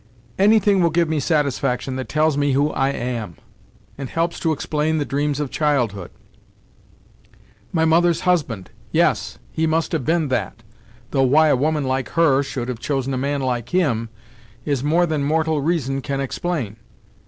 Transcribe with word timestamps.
"Anything 0.39 0.81
will 0.81 0.89
give 0.89 1.07
me 1.07 1.19
satisfaction 1.19 1.95
that 1.97 2.09
tells 2.09 2.35
me 2.35 2.53
who 2.53 2.71
I 2.71 2.89
am, 2.89 3.35
and 3.99 4.09
helps 4.09 4.39
to 4.39 4.51
explain 4.51 4.97
the 4.97 5.05
dreams 5.05 5.39
of 5.39 5.51
childhood. 5.51 6.09
My 7.71 7.85
mother's 7.85 8.21
husband! 8.21 8.71
Yes, 8.91 9.37
he 9.51 9.67
must 9.67 9.91
have 9.91 10.03
been 10.03 10.29
that, 10.29 10.63
though 11.11 11.21
why 11.21 11.49
a 11.49 11.55
woman 11.55 11.83
like 11.83 12.09
her, 12.17 12.41
should 12.41 12.67
have 12.67 12.79
chosen 12.79 13.13
a 13.13 13.17
man 13.19 13.41
like 13.43 13.69
him, 13.69 14.09
is 14.65 14.83
more 14.83 15.05
than 15.05 15.23
mortal 15.23 15.61
reason 15.61 16.01
can 16.01 16.19
explain. 16.19 16.77